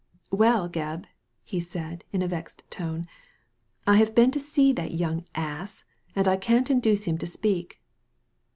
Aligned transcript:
••Well, 0.35 0.67
Gebb," 0.67 1.05
he 1.43 1.59
said, 1.59 2.05
in 2.11 2.23
a 2.23 2.27
vexed 2.27 2.63
tone, 2.71 3.07
*' 3.47 3.85
I 3.85 3.97
have 3.97 4.15
been 4.15 4.31
to 4.31 4.39
see 4.39 4.73
that 4.73 4.95
young 4.95 5.25
ass, 5.35 5.85
and 6.15 6.27
I 6.27 6.37
can't 6.37 6.71
induce 6.71 7.03
him 7.03 7.19
to 7.19 7.27
speak." 7.27 7.79